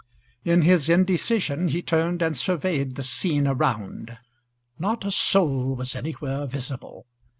[0.43, 4.17] In his indecision he turned and surveyed the scene around.
[4.79, 7.05] Not a soul was anywhere visible.